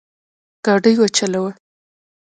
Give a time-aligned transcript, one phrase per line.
[0.65, 1.51] ګاډی وچلوه